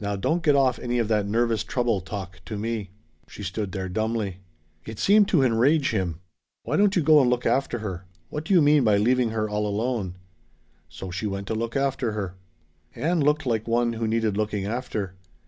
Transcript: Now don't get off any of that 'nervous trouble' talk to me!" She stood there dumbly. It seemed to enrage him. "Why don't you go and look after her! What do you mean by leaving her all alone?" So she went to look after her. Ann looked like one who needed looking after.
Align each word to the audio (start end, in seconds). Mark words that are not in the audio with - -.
Now 0.00 0.16
don't 0.16 0.42
get 0.42 0.56
off 0.56 0.80
any 0.80 0.98
of 0.98 1.06
that 1.06 1.24
'nervous 1.28 1.62
trouble' 1.62 2.00
talk 2.00 2.40
to 2.46 2.58
me!" 2.58 2.90
She 3.28 3.44
stood 3.44 3.70
there 3.70 3.88
dumbly. 3.88 4.38
It 4.84 4.98
seemed 4.98 5.28
to 5.28 5.44
enrage 5.44 5.92
him. 5.92 6.18
"Why 6.64 6.76
don't 6.76 6.96
you 6.96 7.00
go 7.00 7.20
and 7.20 7.30
look 7.30 7.46
after 7.46 7.78
her! 7.78 8.04
What 8.28 8.44
do 8.44 8.52
you 8.54 8.60
mean 8.60 8.82
by 8.82 8.96
leaving 8.96 9.30
her 9.30 9.48
all 9.48 9.68
alone?" 9.68 10.16
So 10.88 11.12
she 11.12 11.28
went 11.28 11.46
to 11.46 11.54
look 11.54 11.76
after 11.76 12.10
her. 12.10 12.34
Ann 12.96 13.20
looked 13.20 13.46
like 13.46 13.68
one 13.68 13.92
who 13.92 14.08
needed 14.08 14.36
looking 14.36 14.66
after. 14.66 15.14